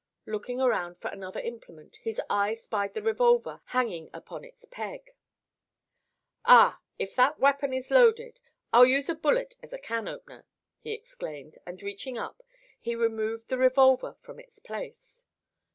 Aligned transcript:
Looking 0.25 0.59
around 0.59 0.95
for 0.97 1.09
another 1.09 1.39
implement 1.39 1.97
his 1.97 2.19
eye 2.27 2.55
spied 2.55 2.95
the 2.95 3.03
revolver 3.03 3.61
hanging 3.65 4.09
upon 4.11 4.43
its 4.43 4.65
peg. 4.65 5.11
"Ah! 6.43 6.79
if 6.97 7.13
that 7.13 7.37
weapon 7.39 7.71
is 7.71 7.91
loaded 7.91 8.39
I'll 8.73 8.87
use 8.87 9.09
a 9.09 9.13
bullet 9.15 9.57
as 9.61 9.71
a 9.73 9.77
can 9.77 10.07
opener," 10.07 10.47
he 10.79 10.91
exclaimed, 10.91 11.59
and 11.67 11.83
reaching 11.83 12.17
up 12.17 12.41
he 12.79 12.95
removed 12.95 13.49
the 13.49 13.59
revolver 13.59 14.15
from 14.21 14.39
its 14.39 14.57
place. 14.57 15.27